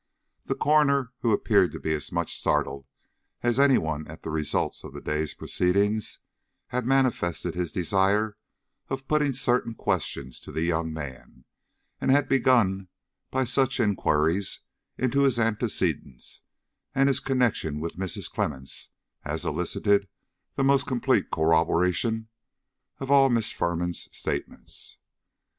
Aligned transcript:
The 0.45 0.55
coroner, 0.55 1.11
who 1.19 1.31
appeared 1.31 1.71
to 1.73 1.79
be 1.79 1.93
as 1.93 2.11
much 2.11 2.35
startled 2.35 2.87
as 3.43 3.59
any 3.59 3.77
one 3.77 4.07
at 4.07 4.23
the 4.23 4.31
result 4.31 4.83
of 4.83 4.93
the 4.93 4.99
day's 4.99 5.35
proceedings, 5.35 6.17
had 6.69 6.87
manifested 6.87 7.53
his 7.53 7.71
desire 7.71 8.35
of 8.89 9.07
putting 9.07 9.33
certain 9.33 9.75
questions 9.75 10.39
to 10.39 10.51
the 10.51 10.63
young 10.63 10.91
man, 10.91 11.45
and 11.99 12.09
had 12.09 12.27
begun 12.27 12.87
by 13.29 13.43
such 13.43 13.79
inquiries 13.79 14.61
into 14.97 15.21
his 15.21 15.37
antecedents, 15.37 16.41
and 16.95 17.07
his 17.07 17.19
connection 17.19 17.79
with 17.79 17.97
Mrs. 17.99 18.27
Clemmens, 18.27 18.89
as 19.23 19.45
elicited 19.45 20.07
the 20.55 20.63
most 20.63 20.87
complete 20.87 21.29
corroboration 21.29 22.27
of 22.99 23.11
all 23.11 23.29
Miss 23.29 23.51
Firman's 23.51 24.09
statements. 24.11 24.97